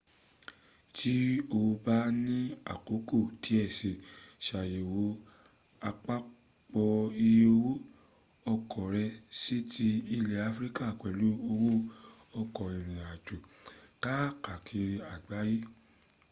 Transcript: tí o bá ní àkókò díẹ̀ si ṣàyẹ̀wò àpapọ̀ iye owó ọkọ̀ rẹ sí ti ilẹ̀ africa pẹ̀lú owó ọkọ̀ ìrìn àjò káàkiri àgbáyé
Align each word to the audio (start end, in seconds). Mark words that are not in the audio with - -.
tí 0.97 1.15
o 1.57 1.59
bá 1.85 1.97
ní 2.25 2.37
àkókò 2.73 3.17
díẹ̀ 3.43 3.69
si 3.77 3.91
ṣàyẹ̀wò 4.45 5.01
àpapọ̀ 5.89 6.91
iye 7.27 7.47
owó 7.55 7.73
ọkọ̀ 8.53 8.85
rẹ 8.93 9.05
sí 9.41 9.57
ti 9.71 9.87
ilẹ̀ 10.15 10.45
africa 10.49 10.85
pẹ̀lú 11.01 11.27
owó 11.51 11.71
ọkọ̀ 12.41 12.67
ìrìn 12.75 13.03
àjò 13.13 13.35
káàkiri 14.43 14.95
àgbáyé 15.13 15.59